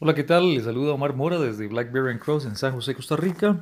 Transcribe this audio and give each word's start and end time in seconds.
Hola, 0.00 0.16
¿qué 0.16 0.24
tal? 0.24 0.54
Les 0.54 0.64
saluda 0.64 0.92
Omar 0.92 1.14
Mora 1.14 1.38
desde 1.38 1.68
Blackberry 1.68 2.18
Cross 2.18 2.46
en 2.46 2.56
San 2.56 2.74
José, 2.74 2.96
Costa 2.96 3.16
Rica. 3.16 3.60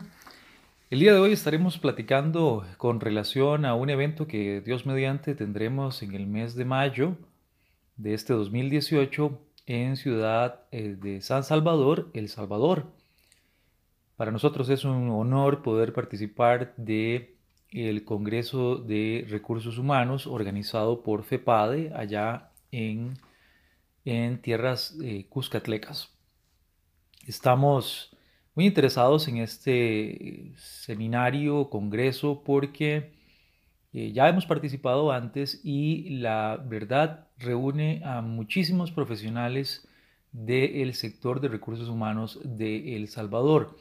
El 0.88 1.00
día 1.00 1.12
de 1.12 1.18
hoy 1.18 1.32
estaremos 1.32 1.78
platicando 1.78 2.64
con 2.78 3.00
relación 3.00 3.66
a 3.66 3.74
un 3.74 3.90
evento 3.90 4.26
que 4.26 4.62
Dios 4.62 4.86
mediante 4.86 5.34
tendremos 5.34 6.02
en 6.02 6.14
el 6.14 6.26
mes 6.26 6.54
de 6.54 6.64
mayo 6.64 7.16
de 7.98 8.14
este 8.14 8.32
2018 8.32 9.38
en 9.66 9.96
Ciudad 9.98 10.62
eh, 10.72 10.96
de 10.98 11.20
San 11.20 11.44
Salvador, 11.44 12.10
El 12.14 12.30
Salvador. 12.30 12.86
Para 14.16 14.32
nosotros 14.32 14.70
es 14.70 14.84
un 14.84 15.10
honor 15.10 15.62
poder 15.62 15.92
participar 15.92 16.72
de 16.78 17.36
el 17.70 18.04
Congreso 18.06 18.76
de 18.76 19.26
Recursos 19.28 19.76
Humanos 19.76 20.26
organizado 20.26 21.02
por 21.02 21.24
FEPADE 21.24 21.92
allá 21.94 22.50
en, 22.70 23.18
en 24.06 24.40
tierras 24.40 24.96
eh, 25.02 25.26
cuscatlecas. 25.28 26.10
Estamos 27.32 28.14
muy 28.54 28.66
interesados 28.66 29.26
en 29.26 29.38
este 29.38 30.52
seminario, 30.58 31.70
congreso, 31.70 32.42
porque 32.44 33.14
eh, 33.94 34.12
ya 34.12 34.28
hemos 34.28 34.44
participado 34.44 35.12
antes 35.12 35.58
y 35.64 36.10
la 36.18 36.62
verdad 36.62 37.28
reúne 37.38 38.02
a 38.04 38.20
muchísimos 38.20 38.90
profesionales 38.90 39.88
del 40.32 40.92
sector 40.92 41.40
de 41.40 41.48
recursos 41.48 41.88
humanos 41.88 42.38
de 42.44 42.96
El 42.96 43.08
Salvador. 43.08 43.78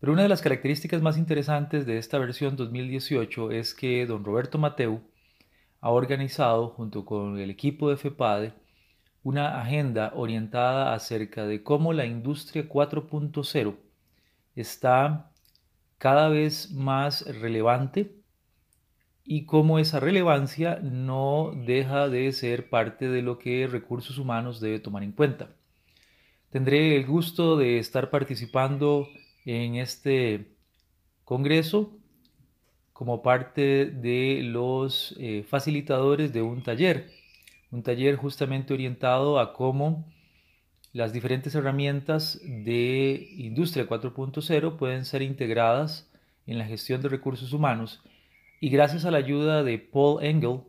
Pero 0.00 0.14
una 0.14 0.22
de 0.22 0.30
las 0.30 0.40
características 0.40 1.02
más 1.02 1.18
interesantes 1.18 1.84
de 1.84 1.98
esta 1.98 2.16
versión 2.16 2.56
2018 2.56 3.50
es 3.50 3.74
que 3.74 4.06
don 4.06 4.24
Roberto 4.24 4.56
Mateu 4.56 5.02
ha 5.82 5.90
organizado 5.90 6.68
junto 6.70 7.04
con 7.04 7.38
el 7.38 7.50
equipo 7.50 7.90
de 7.90 7.98
FEPADE 7.98 8.61
una 9.22 9.60
agenda 9.60 10.12
orientada 10.14 10.94
acerca 10.94 11.46
de 11.46 11.62
cómo 11.62 11.92
la 11.92 12.06
industria 12.06 12.68
4.0 12.68 13.76
está 14.56 15.30
cada 15.98 16.28
vez 16.28 16.72
más 16.72 17.24
relevante 17.40 18.16
y 19.24 19.44
cómo 19.44 19.78
esa 19.78 20.00
relevancia 20.00 20.80
no 20.82 21.52
deja 21.54 22.08
de 22.08 22.32
ser 22.32 22.68
parte 22.68 23.08
de 23.08 23.22
lo 23.22 23.38
que 23.38 23.68
recursos 23.68 24.18
humanos 24.18 24.60
debe 24.60 24.80
tomar 24.80 25.04
en 25.04 25.12
cuenta. 25.12 25.50
Tendré 26.50 26.96
el 26.96 27.06
gusto 27.06 27.56
de 27.56 27.78
estar 27.78 28.10
participando 28.10 29.08
en 29.44 29.76
este 29.76 30.48
congreso 31.24 31.92
como 32.92 33.22
parte 33.22 33.86
de 33.86 34.40
los 34.42 35.14
eh, 35.18 35.44
facilitadores 35.48 36.32
de 36.32 36.42
un 36.42 36.62
taller 36.62 37.10
un 37.72 37.82
taller 37.82 38.16
justamente 38.16 38.74
orientado 38.74 39.40
a 39.40 39.54
cómo 39.54 40.04
las 40.92 41.12
diferentes 41.14 41.54
herramientas 41.54 42.38
de 42.44 43.30
Industria 43.38 43.88
4.0 43.88 44.76
pueden 44.76 45.06
ser 45.06 45.22
integradas 45.22 46.08
en 46.46 46.58
la 46.58 46.66
gestión 46.66 47.00
de 47.00 47.08
recursos 47.08 47.54
humanos. 47.54 48.02
Y 48.60 48.68
gracias 48.68 49.06
a 49.06 49.10
la 49.10 49.18
ayuda 49.18 49.64
de 49.64 49.78
Paul 49.78 50.22
Engel, 50.22 50.60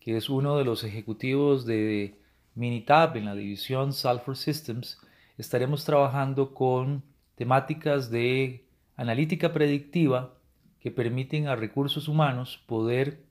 que 0.00 0.16
es 0.16 0.28
uno 0.28 0.58
de 0.58 0.64
los 0.64 0.82
ejecutivos 0.82 1.66
de 1.66 2.16
Minitab 2.56 3.16
en 3.16 3.26
la 3.26 3.36
división 3.36 3.92
Sulfur 3.92 4.36
Systems, 4.36 4.98
estaremos 5.38 5.84
trabajando 5.84 6.52
con 6.52 7.04
temáticas 7.36 8.10
de 8.10 8.66
analítica 8.96 9.52
predictiva 9.52 10.34
que 10.80 10.90
permiten 10.90 11.46
a 11.46 11.54
recursos 11.54 12.08
humanos 12.08 12.60
poder 12.66 13.29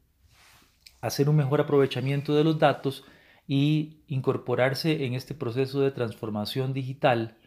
hacer 1.01 1.29
un 1.29 1.35
mejor 1.35 1.61
aprovechamiento 1.61 2.35
de 2.35 2.43
los 2.43 2.59
datos 2.59 3.05
y 3.47 3.97
incorporarse 4.07 5.05
en 5.05 5.13
este 5.13 5.33
proceso 5.33 5.81
de 5.81 5.91
transformación 5.91 6.73
digital 6.73 7.37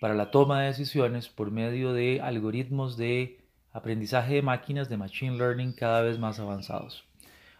para 0.00 0.14
la 0.14 0.30
toma 0.30 0.60
de 0.60 0.66
decisiones 0.66 1.28
por 1.28 1.50
medio 1.50 1.92
de 1.92 2.20
algoritmos 2.20 2.96
de 2.96 3.38
aprendizaje 3.72 4.34
de 4.34 4.42
máquinas 4.42 4.88
de 4.88 4.96
Machine 4.96 5.36
Learning 5.36 5.72
cada 5.72 6.02
vez 6.02 6.18
más 6.18 6.38
avanzados. 6.40 7.04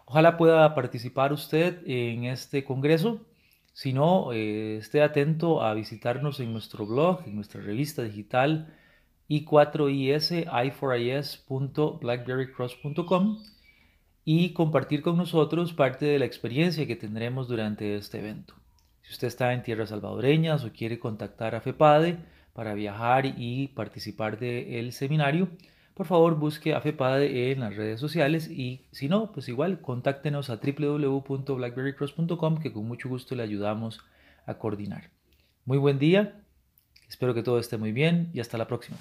Ojalá 0.06 0.36
pueda 0.36 0.74
participar 0.74 1.32
usted 1.32 1.78
en 1.86 2.24
este 2.24 2.64
congreso. 2.64 3.20
Si 3.72 3.92
no, 3.92 4.32
eh, 4.32 4.76
esté 4.76 5.02
atento 5.02 5.62
a 5.62 5.74
visitarnos 5.74 6.40
en 6.40 6.52
nuestro 6.52 6.86
blog, 6.86 7.22
en 7.26 7.34
nuestra 7.34 7.60
revista 7.60 8.02
digital 8.02 8.72
i4is, 9.28 10.46
i4is.blackberrycross.com 10.46 13.38
y 14.24 14.52
compartir 14.52 15.02
con 15.02 15.16
nosotros 15.16 15.72
parte 15.72 16.06
de 16.06 16.18
la 16.18 16.24
experiencia 16.24 16.86
que 16.86 16.96
tendremos 16.96 17.46
durante 17.48 17.96
este 17.96 18.18
evento. 18.18 18.54
Si 19.02 19.12
usted 19.12 19.28
está 19.28 19.52
en 19.52 19.62
tierras 19.62 19.90
salvadoreñas 19.90 20.64
o 20.64 20.72
quiere 20.72 20.98
contactar 20.98 21.54
a 21.54 21.60
FEPADE 21.60 22.16
para 22.54 22.74
viajar 22.74 23.26
y 23.26 23.68
participar 23.68 24.38
del 24.38 24.92
seminario, 24.92 25.48
por 25.92 26.06
favor 26.06 26.36
busque 26.36 26.74
a 26.74 26.80
FEPADE 26.80 27.52
en 27.52 27.60
las 27.60 27.76
redes 27.76 28.00
sociales 28.00 28.50
y 28.50 28.86
si 28.90 29.08
no, 29.08 29.30
pues 29.30 29.48
igual 29.48 29.80
contáctenos 29.80 30.50
a 30.50 30.56
www.blackberrycross.com 30.56 32.60
que 32.60 32.72
con 32.72 32.88
mucho 32.88 33.08
gusto 33.08 33.34
le 33.34 33.42
ayudamos 33.42 34.00
a 34.46 34.54
coordinar. 34.54 35.10
Muy 35.66 35.78
buen 35.78 35.98
día, 35.98 36.40
espero 37.08 37.34
que 37.34 37.42
todo 37.42 37.58
esté 37.58 37.76
muy 37.76 37.92
bien 37.92 38.30
y 38.32 38.40
hasta 38.40 38.58
la 38.58 38.66
próxima. 38.66 38.96